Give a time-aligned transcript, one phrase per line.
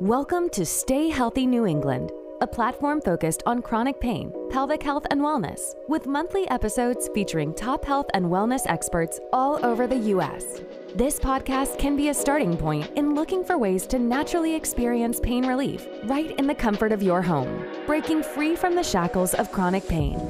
[0.00, 2.12] Welcome to Stay Healthy New England,
[2.42, 7.82] a platform focused on chronic pain, pelvic health, and wellness, with monthly episodes featuring top
[7.82, 10.60] health and wellness experts all over the U.S.
[10.94, 15.46] This podcast can be a starting point in looking for ways to naturally experience pain
[15.46, 19.88] relief right in the comfort of your home, breaking free from the shackles of chronic
[19.88, 20.20] pain.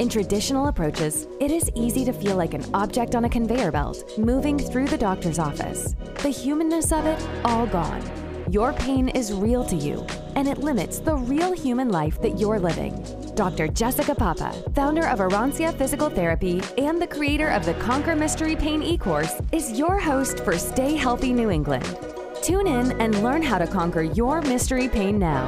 [0.00, 4.18] In traditional approaches, it is easy to feel like an object on a conveyor belt
[4.18, 5.94] moving through the doctor's office.
[6.20, 8.17] The humanness of it all gone.
[8.50, 12.58] Your pain is real to you, and it limits the real human life that you're
[12.58, 13.04] living.
[13.34, 13.68] Dr.
[13.68, 18.82] Jessica Papa, founder of Arancia Physical Therapy and the creator of the Conquer Mystery Pain
[18.82, 21.98] e-course, is your host for Stay Healthy New England.
[22.42, 25.46] Tune in and learn how to conquer your mystery pain now.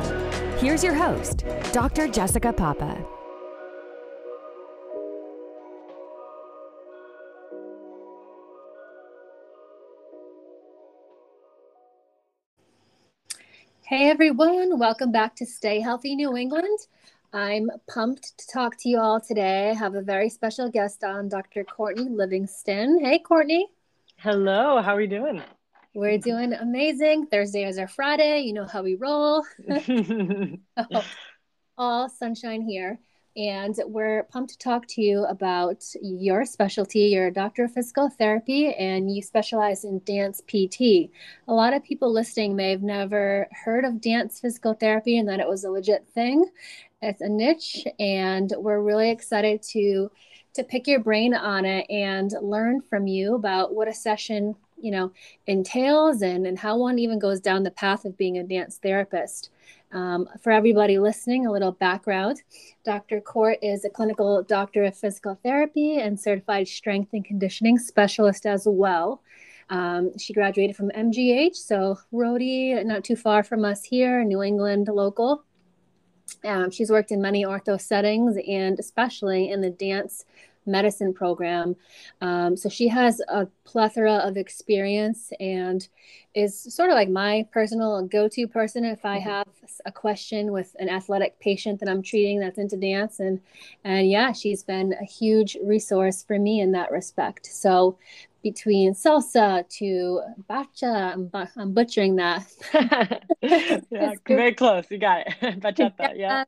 [0.59, 2.07] Here's your host, Dr.
[2.07, 3.03] Jessica Papa.
[13.91, 16.79] Hey everyone, welcome back to Stay Healthy New England.
[17.33, 19.71] I'm pumped to talk to you all today.
[19.71, 21.65] I have a very special guest on, Dr.
[21.65, 23.05] Courtney Livingston.
[23.05, 23.67] Hey Courtney.
[24.17, 25.43] Hello, how are you doing?
[25.93, 27.27] We're doing amazing.
[27.27, 28.43] Thursday is our Friday.
[28.43, 29.45] You know how we roll.
[30.77, 31.05] Oh,
[31.77, 33.01] all sunshine here.
[33.37, 37.01] And we're pumped to talk to you about your specialty.
[37.01, 41.11] You're a doctor of physical therapy and you specialize in dance PT.
[41.47, 45.41] A lot of people listening may have never heard of dance physical therapy and that
[45.41, 46.45] it was a legit thing.
[47.03, 50.11] It's a niche, and we're really excited to
[50.53, 54.91] to pick your brain on it and learn from you about what a session you
[54.91, 55.13] know
[55.47, 59.51] entails and, and how one even goes down the path of being a dance therapist
[59.93, 62.43] um, for everybody listening, a little background.
[62.85, 63.21] Dr.
[63.21, 68.65] Court is a clinical doctor of physical therapy and certified strength and conditioning specialist as
[68.67, 69.23] well.
[69.69, 74.89] Um, she graduated from MGH, so Rhody, not too far from us here, New England
[74.89, 75.45] local.
[76.45, 80.25] Um, she's worked in many ortho settings and especially in the dance
[80.67, 81.77] medicine program.
[82.21, 85.87] Um, so she has a plethora of experience and
[86.35, 89.29] is sort of like my personal go to person if I mm-hmm.
[89.29, 89.49] have
[89.85, 93.19] a question with an athletic patient that I'm treating that's into dance.
[93.21, 93.41] And,
[93.85, 97.47] and yeah, she's been a huge resource for me in that respect.
[97.47, 97.99] So
[98.43, 101.13] between salsa to bacha.
[101.15, 102.47] I'm, I'm butchering that.
[103.43, 104.85] yeah, very close.
[104.91, 105.35] You got it.
[105.61, 106.17] Bachata.
[106.17, 106.45] Yeah.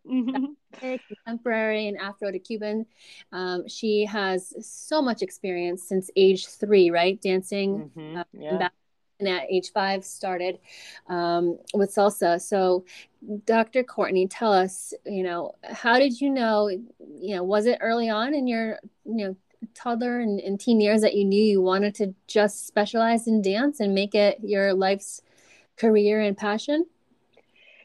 [0.81, 2.87] Contemporary and Afro to Cuban.
[3.33, 7.21] Um, she has so much experience since age three, right?
[7.21, 7.91] Dancing.
[7.97, 8.19] Mm-hmm.
[8.19, 8.69] Uh, yeah.
[9.21, 10.59] and at age five started
[11.09, 12.41] um, with salsa.
[12.41, 12.85] So,
[13.45, 13.85] Dr.
[13.85, 18.35] Courtney, tell us, you know, how did you know, you know, was it early on
[18.35, 19.37] in your, you know,
[19.75, 23.81] toddler and, and teen years that you knew you wanted to just specialize in dance
[23.81, 25.23] and make it your life's
[25.77, 26.87] career and passion?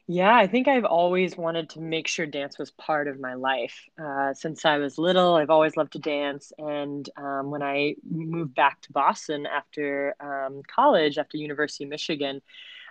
[0.09, 3.77] Yeah, I think I've always wanted to make sure dance was part of my life.
[4.01, 6.53] Uh, since I was little, I've always loved to dance.
[6.57, 12.41] And um, when I moved back to Boston after um, college, after University of Michigan,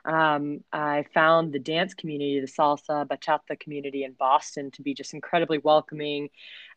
[0.07, 5.15] um, I found the dance community, the salsa, bachata community in Boston to be just
[5.15, 6.31] incredibly welcoming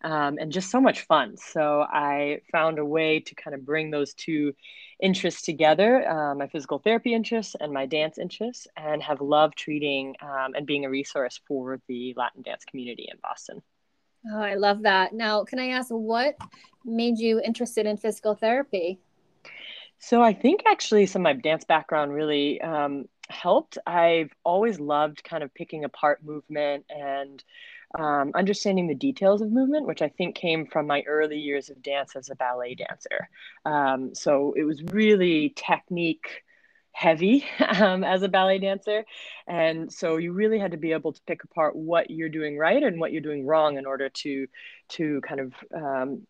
[0.03, 1.37] um, and just so much fun.
[1.37, 4.53] So I found a way to kind of bring those two
[5.01, 10.15] interests together uh, my physical therapy interests and my dance interests, and have loved treating
[10.21, 13.61] um, and being a resource for the Latin dance community in Boston.
[14.31, 15.13] Oh, I love that.
[15.13, 16.35] Now, can I ask what
[16.83, 18.99] made you interested in physical therapy?
[19.99, 23.77] So I think actually some of my dance background really um, helped.
[23.85, 27.43] I've always loved kind of picking apart movement and
[27.97, 31.81] um, understanding the details of movement, which I think came from my early years of
[31.81, 33.29] dance as a ballet dancer.
[33.65, 36.43] Um, so it was really technique
[36.91, 37.45] heavy
[37.79, 39.05] um, as a ballet dancer.
[39.47, 42.81] And so you really had to be able to pick apart what you're doing right
[42.81, 44.47] and what you're doing wrong in order to
[44.89, 46.27] to kind of um,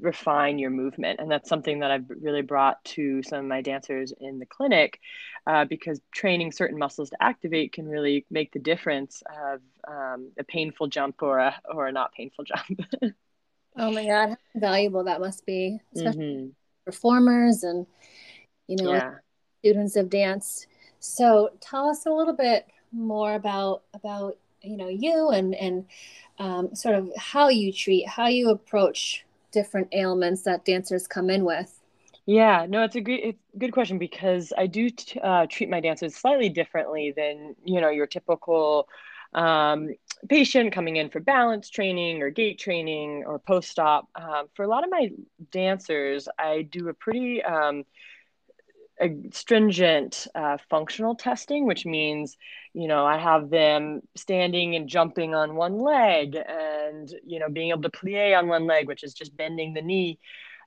[0.00, 1.20] refine your movement.
[1.20, 4.98] And that's something that I've really brought to some of my dancers in the clinic
[5.46, 10.44] uh, because training certain muscles to activate can really make the difference of um, a
[10.44, 12.80] painful jump or a, or a not painful jump.
[13.76, 16.48] oh my God, how valuable that must be, especially mm-hmm.
[16.84, 17.86] performers and,
[18.66, 19.14] you know, yeah.
[19.60, 20.66] students of dance.
[20.98, 25.86] So tell us a little bit more about, about, you know, you and, and
[26.38, 31.44] um, sort of how you treat, how you approach different ailments that dancers come in
[31.44, 31.80] with?
[32.26, 35.68] Yeah, no, it's a good it's a good question because I do t- uh, treat
[35.68, 38.88] my dancers slightly differently than you know your typical
[39.34, 39.90] um,
[40.28, 44.08] patient coming in for balance training or gait training or post op.
[44.14, 45.10] Um, for a lot of my
[45.50, 47.84] dancers, I do a pretty um,
[49.32, 52.36] stringent uh, functional testing, which means,
[52.74, 57.70] you know, I have them standing and jumping on one leg and, you know, being
[57.70, 60.18] able to plie on one leg, which is just bending the knee.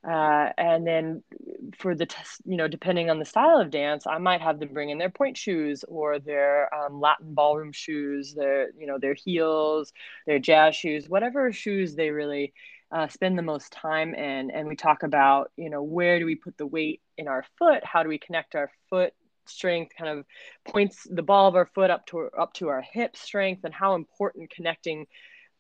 [0.06, 1.24] Uh, and then
[1.78, 4.74] for the test, you know, depending on the style of dance, I might have them
[4.74, 9.14] bring in their pointe shoes or their um, Latin ballroom shoes, their, you know, their
[9.14, 9.94] heels,
[10.26, 12.52] their jazz shoes, whatever shoes they really
[12.92, 14.52] uh, spend the most time in.
[14.52, 17.84] And we talk about, you know, where do we put the weight in our foot?
[17.84, 19.14] How do we connect our foot
[19.46, 20.26] strength kind of
[20.72, 23.96] points the ball of our foot up to up to our hip strength and how
[23.96, 25.06] important connecting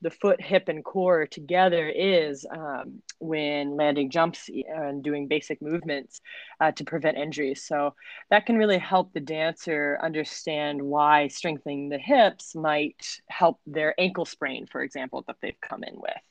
[0.01, 6.19] the foot hip and core together is um, when landing jumps and doing basic movements
[6.59, 7.93] uh, to prevent injuries so
[8.29, 14.25] that can really help the dancer understand why strengthening the hips might help their ankle
[14.25, 16.21] sprain for example that they've come in with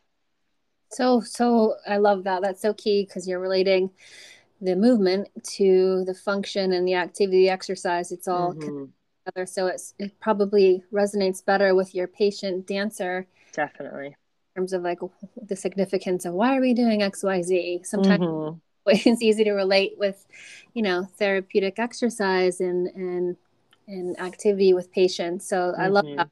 [0.93, 2.43] so, so I love that.
[2.43, 3.91] That's so key because you're relating
[4.63, 8.13] the movement to the function and the activity, the exercise.
[8.13, 8.85] It's all mm-hmm.
[9.27, 9.47] together.
[9.47, 13.27] So it's, it probably resonates better with your patient dancer.
[13.53, 14.07] Definitely.
[14.07, 15.01] In terms of like
[15.49, 17.81] the significance of why are we doing X, Y, Z?
[17.85, 18.59] Sometimes mm-hmm.
[18.87, 20.25] it's easy to relate with,
[20.75, 23.37] you know, therapeutic exercise and, and,
[23.89, 25.49] and activity with patients.
[25.49, 25.81] So mm-hmm.
[25.81, 26.17] I love mm-hmm.
[26.19, 26.29] that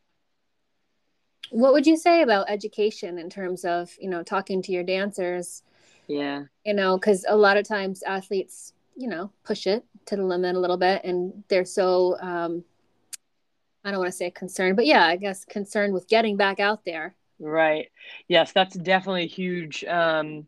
[1.51, 5.65] what would you say about education in terms of you know talking to your dancers
[6.11, 6.43] yeah.
[6.65, 10.57] You know because a lot of times athletes you know push it to the limit
[10.57, 12.65] a little bit and they're so um
[13.85, 16.85] i don't want to say concerned but yeah i guess concerned with getting back out
[16.85, 17.15] there.
[17.39, 17.89] Right.
[18.29, 20.47] Yes that's definitely a huge um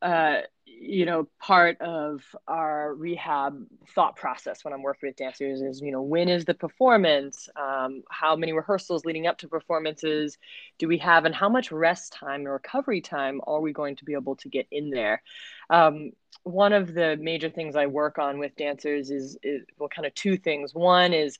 [0.00, 0.40] uh
[0.82, 5.92] you know part of our rehab thought process when i'm working with dancers is you
[5.92, 7.48] know when is the performance?
[7.56, 10.38] Um, how many rehearsals leading up to performances
[10.78, 11.24] do we have?
[11.24, 14.48] And how much rest time and recovery time are we going to be able to
[14.48, 15.22] get in there?
[15.68, 16.12] Um,
[16.44, 20.14] one of the major things i work on with dancers is, is well kind of
[20.14, 20.74] two things.
[20.74, 21.38] One is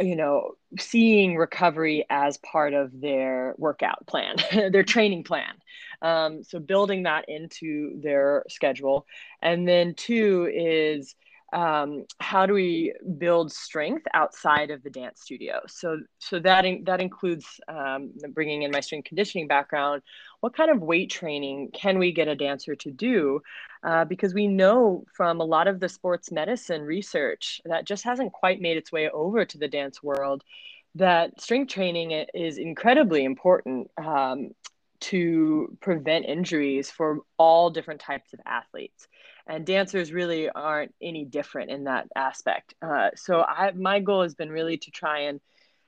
[0.00, 4.36] you know seeing recovery as part of their workout plan
[4.72, 5.54] their training plan
[6.02, 9.06] um, so building that into their schedule.
[9.42, 11.14] And then two is
[11.52, 15.60] um, how do we build strength outside of the dance studio?
[15.66, 20.02] So, so that in, that includes um, bringing in my strength conditioning background.
[20.40, 23.40] What kind of weight training can we get a dancer to do?
[23.82, 28.32] Uh, because we know from a lot of the sports medicine research that just hasn't
[28.32, 30.44] quite made its way over to the dance world
[30.94, 34.50] that strength training is incredibly important um,
[35.00, 39.06] to prevent injuries for all different types of athletes
[39.48, 44.34] and dancers really aren't any different in that aspect uh, so I, my goal has
[44.34, 45.40] been really to try and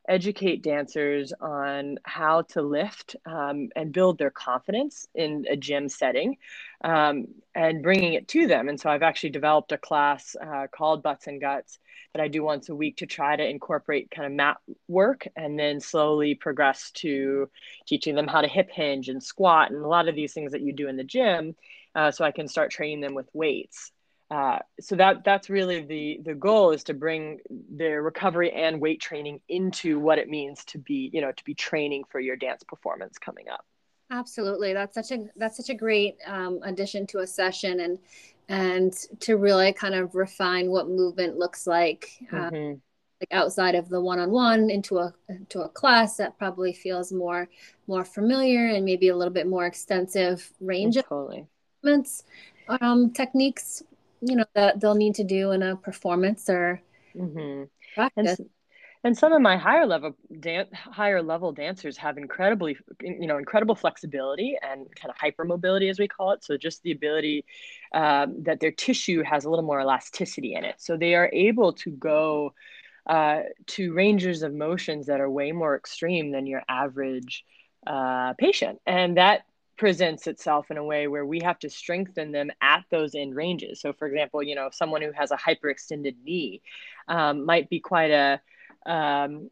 [0.09, 6.37] educate dancers on how to lift um, and build their confidence in a gym setting
[6.83, 8.69] um, and bringing it to them.
[8.69, 11.79] And so I've actually developed a class uh, called Butts and Guts
[12.13, 14.57] that I do once a week to try to incorporate kind of mat
[14.89, 17.49] work and then slowly progress to
[17.87, 20.63] teaching them how to hip hinge and squat and a lot of these things that
[20.63, 21.55] you do in the gym.
[21.95, 23.93] Uh, so I can start training them with weights.
[24.31, 27.41] Uh, so that that's really the the goal is to bring
[27.77, 31.53] the recovery and weight training into what it means to be you know to be
[31.53, 33.65] training for your dance performance coming up
[34.13, 37.99] absolutely that's such a that's such a great um, addition to a session and
[38.49, 42.79] and to really kind of refine what movement looks like uh, mm-hmm.
[43.21, 47.49] like outside of the one-on-one into a into a class that probably feels more
[47.89, 51.41] more familiar and maybe a little bit more extensive range totally.
[51.41, 51.47] of
[51.83, 52.25] movements
[52.69, 53.83] um, techniques
[54.21, 56.81] you know that they'll need to do in a performance or
[57.17, 57.65] mm-hmm.
[57.95, 58.39] practice.
[58.39, 58.51] And,
[59.03, 63.75] and some of my higher level dan- higher level dancers have incredibly you know incredible
[63.75, 67.45] flexibility and kind of hypermobility as we call it so just the ability
[67.95, 71.73] um, that their tissue has a little more elasticity in it so they are able
[71.73, 72.53] to go
[73.07, 77.45] uh, to ranges of motions that are way more extreme than your average
[77.87, 79.45] uh, patient and that
[79.81, 83.81] presents itself in a way where we have to strengthen them at those end ranges.
[83.81, 86.61] So, for example, you know, someone who has a hyperextended knee
[87.09, 88.43] um, might be quite a
[88.85, 89.49] um,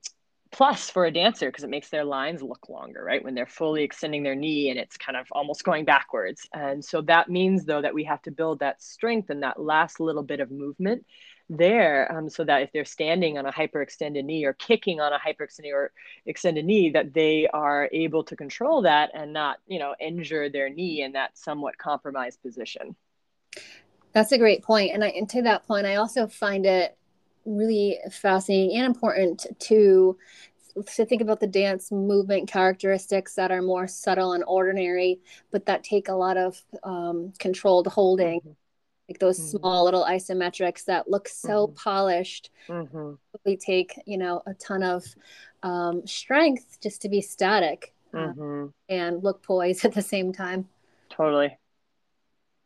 [0.53, 3.25] plus for a dancer because it makes their lines look longer, right?
[3.25, 6.47] When they're fully extending their knee and it's kind of almost going backwards.
[6.53, 9.99] And so that means, though, that we have to build that strength and that last
[9.99, 11.07] little bit of movement
[11.51, 15.19] there um, so that if they're standing on a hyperextended knee or kicking on a
[15.19, 15.93] hyperextended or
[16.27, 20.69] extended knee that they are able to control that and not you know injure their
[20.69, 22.95] knee in that somewhat compromised position.
[24.13, 26.97] That's a great point and, I, and to that point i also find it
[27.45, 30.19] really fascinating and important to
[30.87, 35.85] to think about the dance movement characteristics that are more subtle and ordinary but that
[35.85, 38.41] take a lot of um, controlled holding.
[38.41, 38.51] Mm-hmm
[39.09, 39.59] like those mm-hmm.
[39.59, 41.75] small little isometrics that look so mm-hmm.
[41.75, 42.51] polished.
[42.69, 43.13] Mm-hmm.
[43.45, 45.05] We take, you know, a ton of
[45.63, 48.33] um, strength just to be static uh,
[48.89, 50.69] and look poised at the same time.
[51.11, 51.57] Totally.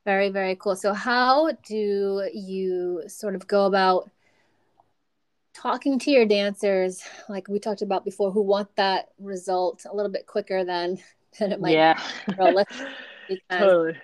[0.05, 0.75] Very, very cool.
[0.75, 4.11] So, how do you sort of go about
[5.55, 10.11] talking to your dancers, like we talked about before, who want that result a little
[10.11, 10.99] bit quicker than,
[11.39, 12.01] than it might yeah.
[12.27, 12.67] because,
[13.51, 13.97] totally.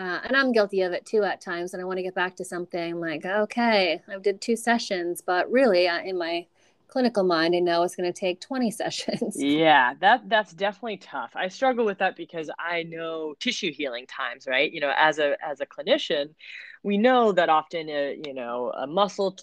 [0.00, 1.74] Uh, and I'm guilty of it too at times.
[1.74, 5.50] And I want to get back to something like, okay, I did two sessions, but
[5.52, 6.46] really, uh, in my
[6.88, 9.36] clinical mind, I know it's going to take 20 sessions.
[9.36, 11.32] Yeah, that that's definitely tough.
[11.36, 14.72] I struggle with that because I know tissue healing times, right?
[14.72, 16.34] You know, as a as a clinician,
[16.82, 19.36] we know that often a, you know, a muscle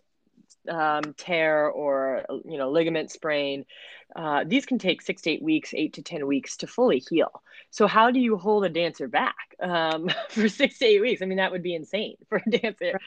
[0.70, 3.66] um, tear or you know ligament sprain
[4.16, 7.42] uh, these can take six to eight weeks eight to ten weeks to fully heal.
[7.72, 11.22] So how do you hold a dancer back um, for six to eight weeks?
[11.22, 13.00] I mean that would be insane for a dancer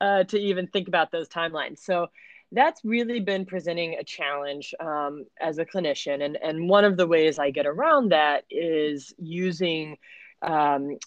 [0.00, 1.78] uh, to even think about those timelines.
[1.78, 2.08] So
[2.52, 6.24] that's really been presenting a challenge um, as a clinician.
[6.24, 9.98] And, and one of the ways I get around that is using
[10.42, 10.98] um,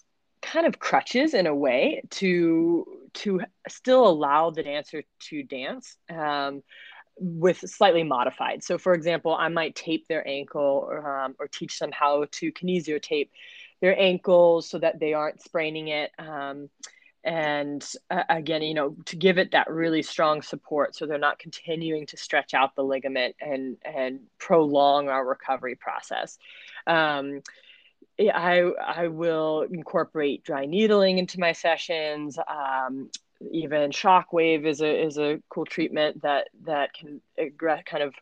[0.44, 2.84] kind of crutches in a way to
[3.14, 6.62] to still allow the dancer to dance um,
[7.16, 8.62] with slightly modified.
[8.62, 12.52] So, for example, I might tape their ankle or, um, or teach them how to
[12.52, 13.30] kinesio tape
[13.80, 16.10] their ankles so that they aren't spraining it.
[16.18, 16.68] Um,
[17.26, 21.38] and uh, again you know to give it that really strong support so they're not
[21.38, 26.36] continuing to stretch out the ligament and and prolong our recovery process
[26.86, 27.40] um,
[28.18, 32.38] I I will incorporate dry needling into my sessions.
[32.38, 33.10] Um,
[33.50, 38.14] even shockwave is a is a cool treatment that that can kind of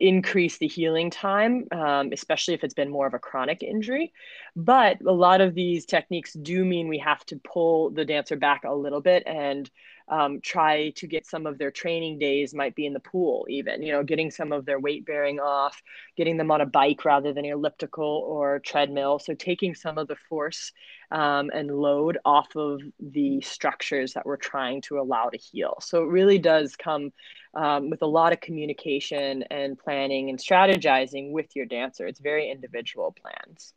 [0.00, 4.12] increase the healing time, um, especially if it's been more of a chronic injury.
[4.56, 8.64] But a lot of these techniques do mean we have to pull the dancer back
[8.64, 9.70] a little bit and
[10.12, 13.82] um, try to get some of their training days might be in the pool even
[13.82, 15.82] you know getting some of their weight bearing off
[16.16, 19.18] getting them on a bike rather than an elliptical or treadmill.
[19.18, 20.72] So taking some of the force
[21.10, 25.76] um, and load off of the structures that we're trying to allow to heal.
[25.80, 27.12] So it really does come
[27.54, 32.06] um, with a lot of communication and planning and strategizing with your dancer.
[32.06, 33.74] It's very individual plans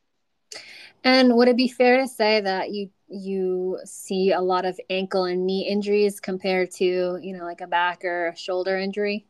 [1.04, 5.26] and would it be fair to say that you you see a lot of ankle
[5.26, 9.26] and knee injuries compared to you know like a back or a shoulder injury?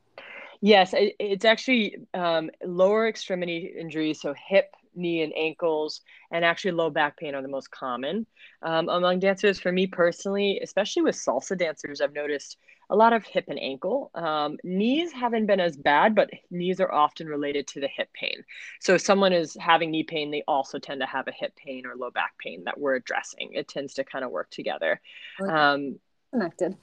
[0.61, 6.89] Yes, it's actually um, lower extremity injuries, so hip, knee, and ankles, and actually low
[6.89, 8.25] back pain are the most common
[8.63, 9.59] um, among dancers.
[9.59, 12.57] For me personally, especially with salsa dancers, I've noticed
[12.89, 14.11] a lot of hip and ankle.
[14.13, 18.43] Um, knees haven't been as bad, but knees are often related to the hip pain.
[18.79, 21.85] So if someone is having knee pain, they also tend to have a hip pain
[21.85, 23.53] or low back pain that we're addressing.
[23.53, 25.01] It tends to kind of work together.
[25.41, 25.99] Um,
[26.31, 26.77] Connected.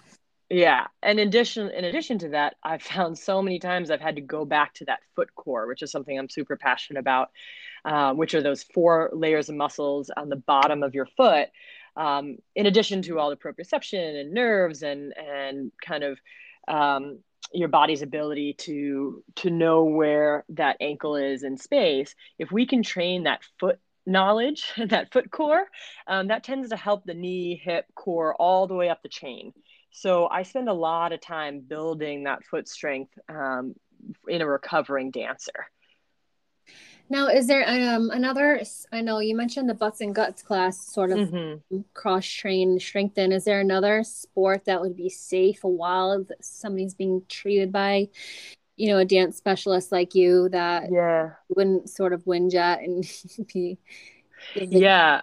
[0.52, 4.16] Yeah, and in addition, in addition to that, I've found so many times I've had
[4.16, 7.30] to go back to that foot core, which is something I'm super passionate about,
[7.86, 11.48] uh, which are those four layers of muscles on the bottom of your foot
[11.96, 16.18] um, in addition to all the proprioception and nerves and and kind of
[16.68, 17.18] um,
[17.52, 22.82] your body's ability to to know where that ankle is in space if we can
[22.82, 25.66] train that foot knowledge that foot core
[26.06, 29.52] um, that tends to help the knee hip core all the way up the chain.
[29.90, 33.74] So i spend a lot of time building that foot strength um,
[34.26, 35.66] in a recovering dancer
[37.08, 38.62] now, is there um, another?
[38.90, 41.80] I know you mentioned the butts and guts class, sort of mm-hmm.
[41.94, 43.32] cross train, strengthen.
[43.32, 48.08] Is there another sport that would be safe while somebody's being treated by,
[48.76, 53.04] you know, a dance specialist like you that yeah wouldn't sort of whinge at and
[53.52, 53.78] be?
[54.56, 55.22] Yeah.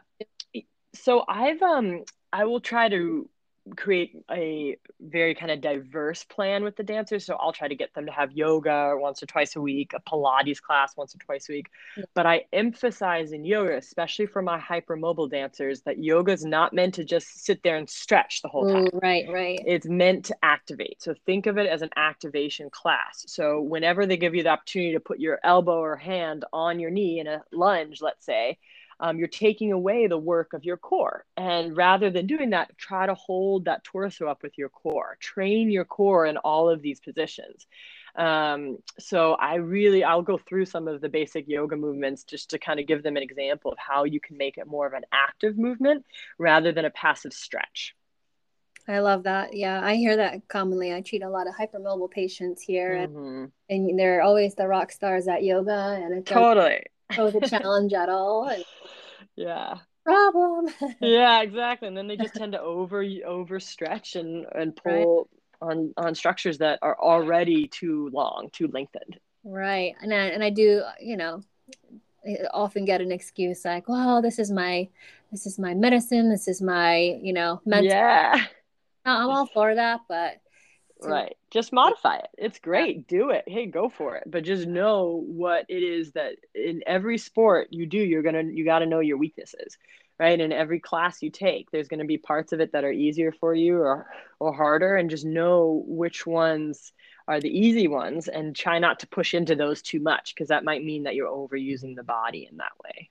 [0.94, 3.30] So I've um I will try to
[3.76, 7.26] create a very kind of diverse plan with the dancers.
[7.26, 10.00] So I'll try to get them to have yoga once or twice a week, a
[10.00, 11.68] Pilates class once or twice a week.
[11.98, 12.06] Yeah.
[12.14, 16.96] But I emphasize in yoga, especially for my hypermobile dancers, that yoga is not meant
[16.96, 18.86] to just sit there and stretch the whole time.
[18.86, 19.60] Ooh, right, right.
[19.66, 21.02] It's meant to activate.
[21.02, 23.26] So think of it as an activation class.
[23.28, 26.92] So whenever they give you the opportunity to put your elbow or hand on your
[26.92, 28.58] knee in a lunge, let's say,
[29.00, 31.26] um, you're taking away the work of your core.
[31.38, 35.18] And rather than doing that, try to hold that torso up with your core.
[35.20, 37.66] Train your core in all of these positions.
[38.16, 42.60] Um, so I really, I'll go through some of the basic yoga movements just to
[42.60, 45.04] kind of give them an example of how you can make it more of an
[45.12, 46.06] active movement
[46.38, 47.96] rather than a passive stretch.
[48.88, 49.56] I love that.
[49.56, 50.92] Yeah, I hear that commonly.
[50.92, 53.46] I treat a lot of hypermobile patients here, mm-hmm.
[53.70, 57.42] and, and they're always the rock stars at yoga, and it's totally Oh, pose a
[57.42, 58.48] challenge at all.
[58.48, 58.64] And
[59.36, 59.76] yeah.
[60.04, 60.74] problem.
[61.02, 61.88] yeah, exactly.
[61.88, 65.30] And then they just tend to over overstretch and and pull
[65.62, 65.70] right.
[65.70, 69.20] on on structures that are already too long, too lengthened.
[69.44, 69.96] Right.
[70.02, 71.42] And I, and I do, you know,
[72.52, 74.90] often get an excuse like, "Well, this is my
[75.32, 76.30] this is my medicine.
[76.30, 78.46] This is my, you know, mental." Yeah.
[79.06, 80.42] I'm all for that, but
[81.02, 81.36] right.
[81.52, 82.30] Just modify it.
[82.38, 83.08] It's great.
[83.08, 83.44] Do it.
[83.48, 84.24] Hey go for it.
[84.26, 88.66] But just know what it is that in every sport you do you're gonna you
[88.66, 89.78] got to know your weaknesses
[90.20, 90.40] right?
[90.40, 93.32] In every class you take there's going to be parts of it that are easier
[93.32, 94.08] for you or
[94.40, 94.96] or harder.
[94.96, 96.92] And just know which ones
[97.28, 100.64] are the easy ones and try not to push into those too much because that
[100.64, 103.10] might mean that you're overusing the body in that way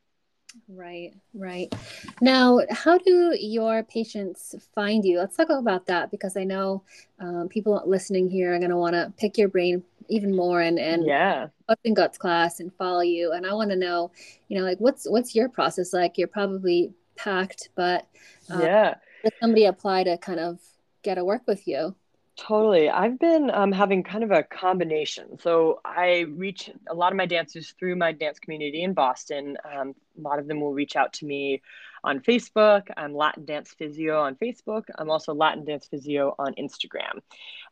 [0.68, 1.72] Right, right.
[2.20, 5.18] Now, how do your patients find you?
[5.18, 6.82] Let's talk about that because I know
[7.20, 10.78] um, people listening here are going to want to pick your brain even more and
[10.78, 13.32] and yeah, Butts and Guts class and follow you.
[13.32, 14.10] And I want to know,
[14.48, 16.16] you know, like what's what's your process like?
[16.16, 18.06] You're probably packed, but
[18.50, 20.60] um, yeah, does somebody apply to kind of
[21.02, 21.94] get to work with you?
[22.38, 22.88] Totally.
[22.88, 25.40] I've been um, having kind of a combination.
[25.40, 29.56] So I reach a lot of my dancers through my dance community in Boston.
[29.64, 31.60] Um, a lot of them will reach out to me
[32.04, 32.82] on Facebook.
[32.96, 34.84] I'm Latin Dance Physio on Facebook.
[34.96, 37.20] I'm also Latin Dance Physio on Instagram.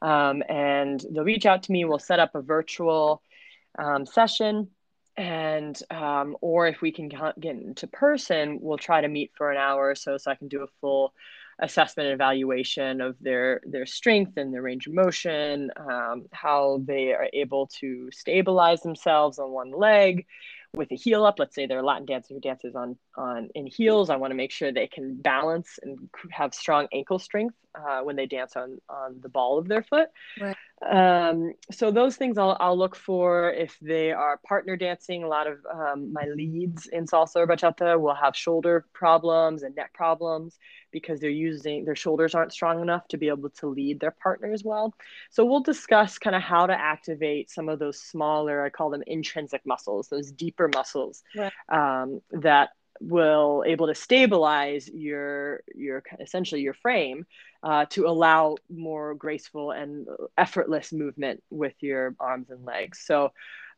[0.02, 1.84] Um, and they'll reach out to me.
[1.84, 3.22] We'll set up a virtual
[3.78, 4.68] um, session.
[5.16, 9.58] And, um, or if we can get into person, we'll try to meet for an
[9.58, 11.14] hour or so so I can do a full
[11.58, 17.12] assessment and evaluation of their their strength and their range of motion, um, how they
[17.12, 20.26] are able to stabilize themselves on one leg
[20.74, 21.38] with a heel up.
[21.38, 24.10] Let's say they're a Latin dancer who dances on on in heels.
[24.10, 25.98] I want to make sure they can balance and
[26.30, 30.08] have strong ankle strength uh, when they dance on on the ball of their foot.
[30.40, 30.56] Right.
[30.86, 35.24] Um, so those things I'll, I'll look for if they are partner dancing.
[35.24, 39.74] A lot of um, my leads in salsa or bachata will have shoulder problems and
[39.74, 40.58] neck problems
[40.92, 44.52] because they're using their shoulders aren't strong enough to be able to lead their partner
[44.52, 44.94] as well.
[45.30, 49.02] So we'll discuss kind of how to activate some of those smaller, I call them
[49.06, 51.52] intrinsic muscles, those deeper muscles right.
[51.68, 57.26] um, that will able to stabilize your your essentially your frame
[57.62, 60.06] uh, to allow more graceful and
[60.38, 63.02] effortless movement with your arms and legs.
[63.04, 63.32] So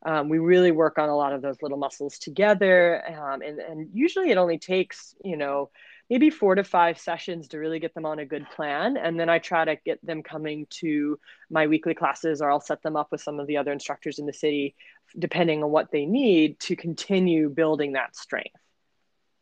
[0.05, 3.89] um, we really work on a lot of those little muscles together, um, and and
[3.93, 5.69] usually it only takes you know
[6.09, 8.97] maybe four to five sessions to really get them on a good plan.
[8.97, 11.19] And then I try to get them coming to
[11.51, 14.25] my weekly classes, or I'll set them up with some of the other instructors in
[14.25, 14.75] the city,
[15.17, 18.55] depending on what they need to continue building that strength.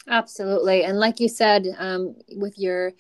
[0.08, 0.84] Absolutely.
[0.84, 2.94] And like you said, um, with your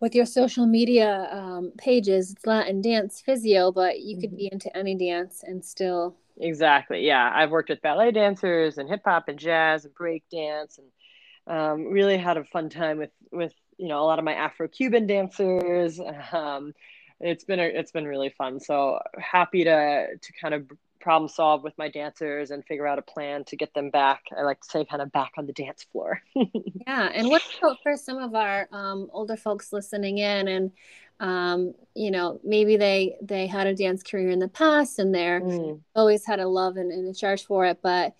[0.00, 4.36] with your social media um, pages, it's Latin dance physio, but you could mm-hmm.
[4.36, 6.16] be into any dance and still.
[6.38, 7.06] Exactly.
[7.06, 7.30] Yeah.
[7.32, 11.86] I've worked with ballet dancers and hip hop and jazz and break dance and um,
[11.86, 15.06] really had a fun time with with you know a lot of my Afro Cuban
[15.06, 16.00] dancers.
[16.32, 16.74] Um,
[17.20, 18.60] it's been a, it's been really fun.
[18.60, 20.66] So happy to to kind of
[21.04, 24.22] problem solve with my dancers and figure out a plan to get them back.
[24.36, 26.22] I like to say kind of back on the dance floor.
[26.34, 30.72] yeah, and what about for some of our um, older folks listening in and
[31.20, 35.42] um, you know maybe they they had a dance career in the past and they're
[35.42, 35.80] mm.
[35.94, 38.14] always had a love and, and a charge for it but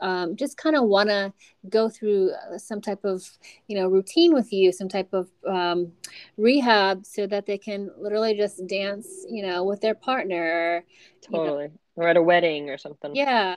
[0.00, 1.32] um, just kind of want to
[1.68, 3.28] go through uh, some type of
[3.66, 5.90] you know routine with you some type of um,
[6.36, 10.84] rehab so that they can literally just dance you know with their partner
[11.22, 11.74] totally you know.
[11.96, 13.56] Or at a wedding or something yeah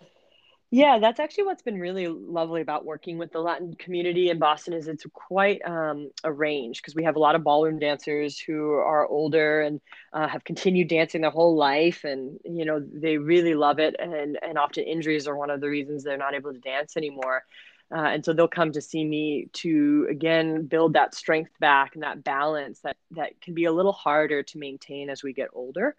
[0.72, 4.74] yeah, that's actually what's been really lovely about working with the Latin community in Boston
[4.74, 8.74] is it's quite um, a range because we have a lot of ballroom dancers who
[8.74, 9.82] are older and
[10.14, 14.38] uh, have continued dancing their whole life, and you know they really love it, and
[14.44, 17.44] and often injuries are one of the reasons they're not able to dance anymore.
[17.92, 22.04] Uh, and so they'll come to see me to again build that strength back and
[22.04, 25.96] that balance that that can be a little harder to maintain as we get older.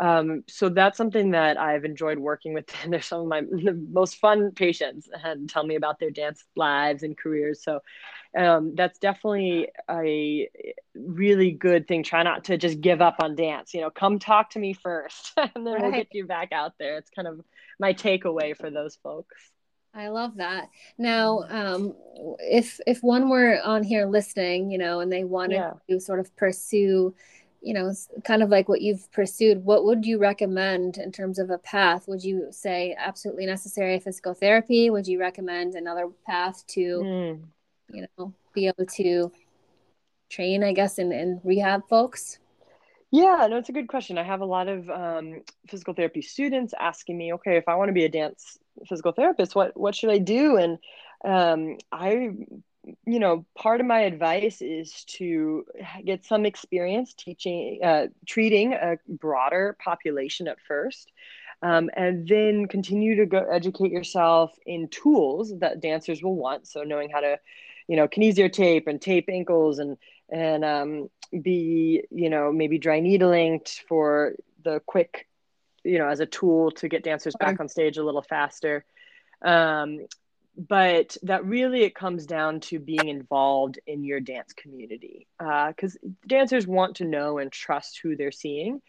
[0.00, 2.64] Um, so that's something that I've enjoyed working with.
[2.82, 3.42] And they're some of my
[3.90, 7.62] most fun patients and tell me about their dance lives and careers.
[7.62, 7.80] So
[8.36, 10.48] um, that's definitely a
[10.94, 12.02] really good thing.
[12.02, 13.74] Try not to just give up on dance.
[13.74, 15.82] You know, come talk to me first, and then right.
[15.82, 16.96] we'll get you back out there.
[16.96, 17.40] It's kind of
[17.78, 19.36] my takeaway for those folks.
[19.94, 20.70] I love that.
[20.96, 21.94] Now, um,
[22.38, 25.72] if if one were on here listening, you know, and they wanted yeah.
[25.90, 27.14] to sort of pursue
[27.62, 27.92] you know
[28.24, 32.08] kind of like what you've pursued what would you recommend in terms of a path?
[32.08, 34.90] Would you say absolutely necessary physical therapy?
[34.90, 37.40] Would you recommend another path to mm.
[37.88, 39.32] you know be able to
[40.28, 42.38] train i guess in, in rehab folks?
[43.10, 44.18] Yeah no it's a good question.
[44.18, 47.88] I have a lot of um, physical therapy students asking me okay if i want
[47.88, 50.56] to be a dance physical therapist what what should i do?
[50.56, 50.78] And
[51.24, 52.30] um, i
[53.06, 55.64] you know, part of my advice is to
[56.04, 61.10] get some experience teaching, uh, treating a broader population at first.
[61.62, 66.66] Um, and then continue to go educate yourself in tools that dancers will want.
[66.66, 67.38] So knowing how to,
[67.86, 69.96] you know, kinesio tape and tape ankles and
[70.28, 75.28] and um, be, you know, maybe dry needling for the quick,
[75.84, 78.84] you know, as a tool to get dancers back on stage a little faster.
[79.44, 80.06] Um,
[80.56, 86.08] but that really it comes down to being involved in your dance community because uh,
[86.26, 88.82] dancers want to know and trust who they're seeing.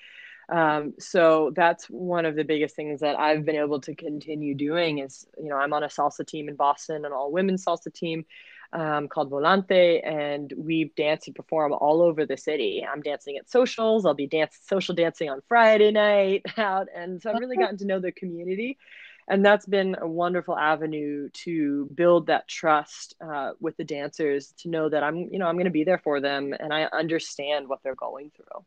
[0.50, 5.00] Um, so that's one of the biggest things that i've been able to continue doing
[5.00, 8.26] is you know i'm on a salsa team in boston an all women's salsa team
[8.74, 12.84] um, called volante and we dance and perform all over the city.
[12.84, 14.06] I'm dancing at socials.
[14.06, 17.86] I'll be dance social dancing on friday night out and so i've really gotten to
[17.86, 18.78] know the community
[19.28, 24.70] and that's been a wonderful avenue to build that trust uh, with the dancers to
[24.70, 27.68] know that i'm you know i'm going to be there for them and i understand
[27.68, 28.66] what they're going through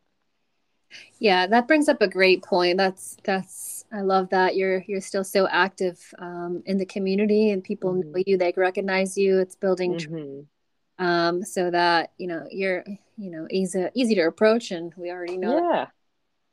[1.19, 5.25] yeah that brings up a great point that's that's i love that you're you're still
[5.25, 8.13] so active um, in the community and people mm-hmm.
[8.13, 11.05] know you they recognize you it's building mm-hmm.
[11.05, 12.85] um, so that you know you're
[13.17, 15.87] you know easy easy to approach and we already know yeah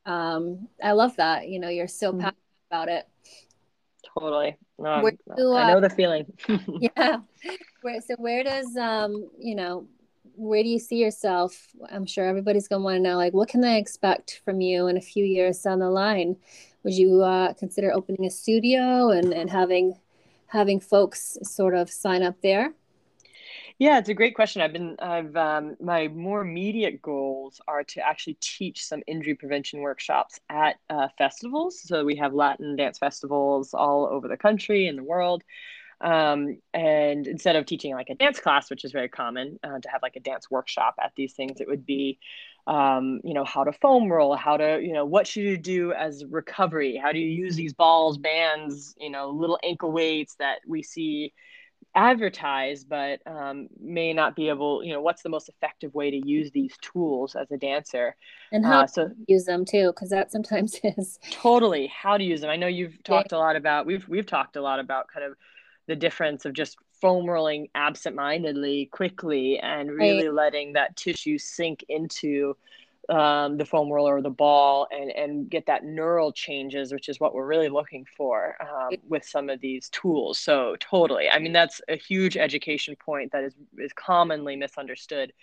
[0.05, 2.21] um, i love that you know you're so mm-hmm.
[2.21, 2.37] passionate
[2.69, 3.07] about it
[4.17, 4.57] totally.
[4.77, 6.25] No, do, uh, I know the feeling.
[6.79, 7.17] yeah.
[7.81, 9.87] Where, so where does um you know
[10.35, 11.67] where do you see yourself?
[11.89, 14.97] I'm sure everybody's gonna want to know like what can they expect from you in
[14.97, 16.37] a few years down the line?
[16.83, 19.99] Would you uh, consider opening a studio and and having
[20.47, 22.73] having folks sort of sign up there?
[23.79, 24.61] Yeah, it's a great question.
[24.61, 29.81] I've been, I've, um, my more immediate goals are to actually teach some injury prevention
[29.81, 31.81] workshops at uh, festivals.
[31.81, 35.43] So we have Latin dance festivals all over the country and the world.
[36.01, 39.89] Um, and instead of teaching like a dance class, which is very common uh, to
[39.89, 42.19] have like a dance workshop at these things, it would be,
[42.67, 45.93] um, you know, how to foam roll, how to, you know, what should you do
[45.93, 46.97] as recovery?
[47.01, 51.33] How do you use these balls, bands, you know, little ankle weights that we see
[51.95, 56.27] advertise but um, may not be able you know what's the most effective way to
[56.27, 58.15] use these tools as a dancer
[58.51, 62.41] and how uh, so use them too because that sometimes is totally how to use
[62.41, 63.37] them i know you've talked yeah.
[63.37, 65.35] a lot about we've we've talked a lot about kind of
[65.87, 70.33] the difference of just foam rolling absentmindedly quickly and really right.
[70.33, 72.55] letting that tissue sink into
[73.09, 77.19] um, the foam roller or the ball and, and get that neural changes, which is
[77.19, 80.39] what we're really looking for um, with some of these tools.
[80.39, 81.29] So totally.
[81.29, 85.33] I mean, that's a huge education point that is, is commonly misunderstood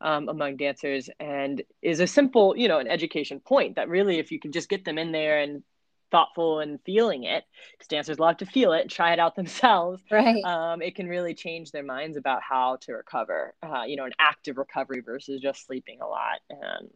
[0.00, 4.30] um, among dancers and is a simple, you know, an education point that really, if
[4.30, 5.62] you can just get them in there and
[6.10, 10.02] thoughtful and feeling it because dancers love to feel it and try it out themselves
[10.10, 10.44] right.
[10.44, 14.12] um, it can really change their minds about how to recover uh, you know an
[14.18, 16.90] active recovery versus just sleeping a lot and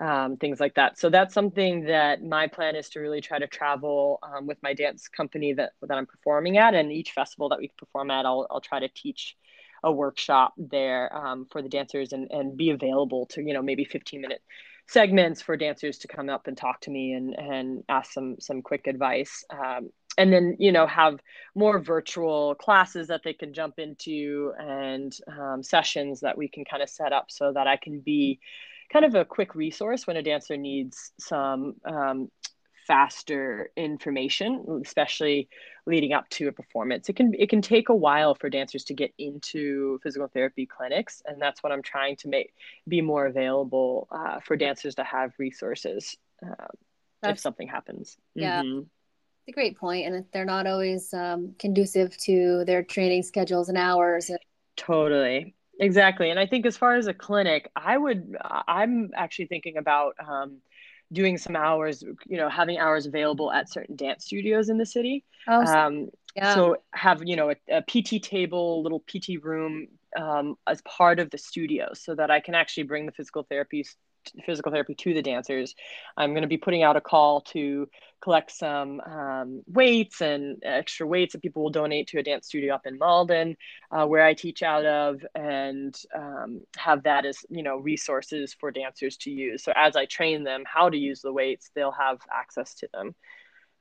[0.00, 0.98] um, things like that.
[0.98, 4.74] So that's something that my plan is to really try to travel um, with my
[4.74, 8.46] dance company that, that i'm performing at and each festival that we perform at i'll,
[8.50, 9.36] I'll try to teach
[9.84, 13.84] a workshop there um, for the dancers and, and be available to you know maybe
[13.84, 14.42] 15 minute
[14.88, 18.62] segments for dancers to come up and talk to me and and ask some some
[18.62, 19.44] quick advice.
[19.50, 21.20] Um, and then you know have
[21.54, 26.82] more virtual classes that they can jump into and um, sessions that we can kind
[26.82, 28.40] of set up so that i can be
[28.90, 32.30] kind of a quick resource when a dancer needs some um,
[32.86, 35.48] faster information, especially
[35.86, 37.08] leading up to a performance.
[37.08, 41.22] It can it can take a while for dancers to get into physical therapy clinics,
[41.26, 42.54] and that's what I'm trying to make
[42.88, 46.66] be more available uh, for dancers to have resources uh,
[47.22, 48.16] if something happens.
[48.34, 48.62] Yeah.
[48.62, 48.80] Mm-hmm.
[48.80, 53.78] It's a great point, and they're not always um, conducive to their training schedules and
[53.78, 54.28] hours.
[54.76, 56.30] Totally, exactly.
[56.30, 60.58] And I think as far as a clinic, I would, I'm actually thinking about um,
[61.12, 65.24] doing some hours, you know, having hours available at certain dance studios in the city.
[65.48, 66.54] Oh, um, yeah.
[66.54, 71.30] So have, you know, a, a PT table, little PT room um, as part of
[71.30, 73.84] the studio so that I can actually bring the physical therapy
[74.44, 75.74] physical therapy to the dancers.
[76.16, 77.88] I'm going to be putting out a call to
[78.20, 82.74] collect some um, weights and extra weights that people will donate to a dance studio
[82.74, 83.56] up in Malden,
[83.90, 88.70] uh, where I teach out of, and um, have that as you know resources for
[88.70, 89.62] dancers to use.
[89.62, 93.14] So as I train them how to use the weights, they'll have access to them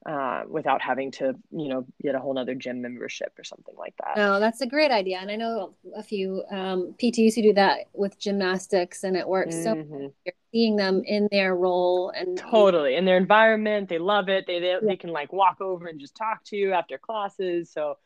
[0.05, 3.95] uh, without having to, you know, get a whole nother gym membership or something like
[3.97, 4.13] that.
[4.17, 5.17] Oh, that's a great idea.
[5.19, 9.55] And I know a few um, PTs who do that with gymnastics and it works.
[9.55, 9.93] Mm-hmm.
[9.93, 13.89] So you're seeing them in their role and totally in their environment.
[13.89, 14.45] They love it.
[14.45, 14.79] They, they, yeah.
[14.81, 17.71] they can like walk over and just talk to you after classes.
[17.71, 17.97] So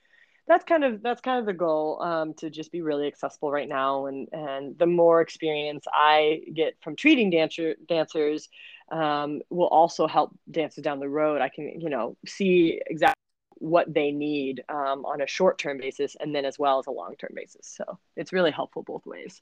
[0.49, 3.69] that's kind of that's kind of the goal um, to just be really accessible right
[3.69, 8.49] now and and the more experience i get from treating dancer dancers
[8.91, 11.41] um, will also help dancers down the road.
[11.41, 13.15] I can you know see exactly
[13.55, 17.31] what they need um, on a short-term basis and then as well as a long-term
[17.35, 17.67] basis.
[17.75, 19.41] So it's really helpful both ways.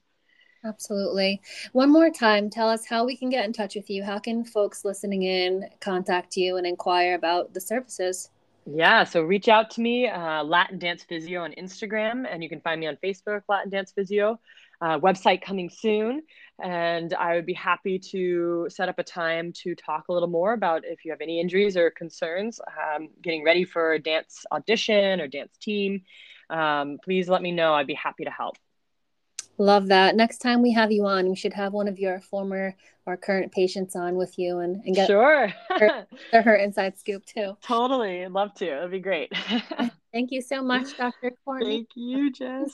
[0.64, 1.40] Absolutely.
[1.70, 4.02] One more time tell us how we can get in touch with you.
[4.02, 8.30] How can folks listening in contact you and inquire about the services
[8.70, 12.60] yeah, so reach out to me, uh, Latin Dance Physio on Instagram, and you can
[12.60, 14.38] find me on Facebook, Latin Dance Physio.
[14.80, 16.22] Uh, website coming soon,
[16.62, 20.52] and I would be happy to set up a time to talk a little more
[20.52, 22.60] about if you have any injuries or concerns,
[22.94, 26.02] um, getting ready for a dance audition or dance team.
[26.48, 27.74] Um, please let me know.
[27.74, 28.56] I'd be happy to help.
[29.58, 30.14] Love that.
[30.14, 33.50] Next time we have you on, we should have one of your former or current
[33.50, 37.56] patients on with you and, and get sure her, her inside scoop too.
[37.62, 38.24] Totally.
[38.24, 38.66] I'd love to.
[38.66, 39.32] It'd be great.
[40.12, 41.32] Thank you so much, Dr.
[41.44, 41.78] Courtney.
[41.78, 42.72] Thank you, Jess.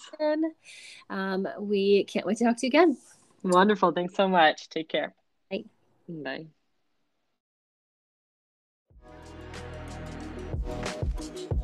[1.08, 2.98] Um, we can't wait to talk to you again.
[3.42, 3.92] Wonderful.
[3.92, 4.68] Thanks so much.
[4.68, 5.14] Take care.
[5.50, 5.64] Bye.
[6.08, 6.46] Bye.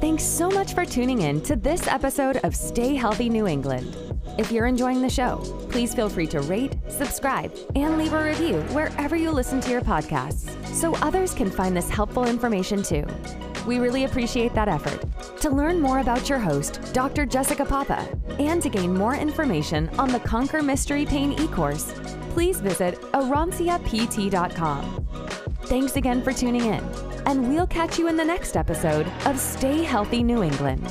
[0.00, 4.10] Thanks so much for tuning in to this episode of Stay Healthy New England.
[4.40, 5.37] If you're enjoying the show,
[5.68, 9.83] please feel free to rate, subscribe, and leave a review wherever you listen to your
[9.83, 13.05] podcasts so others can find this helpful information too.
[13.66, 15.05] We really appreciate that effort.
[15.42, 17.26] To learn more about your host, Dr.
[17.26, 21.92] Jessica Papa, and to gain more information on the Conquer Mystery Pain e-course,
[22.31, 25.07] please visit aranciapt.com.
[25.64, 26.83] Thanks again for tuning in,
[27.26, 30.90] and we'll catch you in the next episode of Stay Healthy New England.